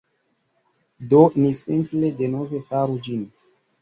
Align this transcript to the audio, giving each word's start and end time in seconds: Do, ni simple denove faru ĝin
Do, 1.11 1.19
ni 1.43 1.51
simple 1.59 2.13
denove 2.23 2.63
faru 2.71 2.97
ĝin 3.09 3.23